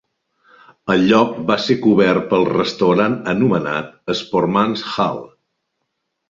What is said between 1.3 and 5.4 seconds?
va ser cobert pel restaurant anomenat "Sportsman's Hall".